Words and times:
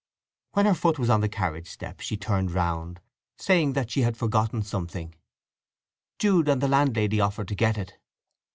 When 0.53 0.65
her 0.65 0.73
foot 0.73 0.97
was 0.97 1.11
on 1.11 1.21
the 1.21 1.29
carriage 1.29 1.69
step 1.69 1.99
she 1.99 2.17
turned 2.17 2.49
round, 2.53 3.01
saying 3.37 3.73
that 3.73 3.91
she 3.91 4.01
had 4.01 4.17
forgotten 4.17 4.63
something. 4.63 5.13
Jude 6.17 6.49
and 6.49 6.59
the 6.59 6.67
landlady 6.67 7.21
offered 7.21 7.49
to 7.49 7.55
get 7.55 7.77
it. 7.77 7.99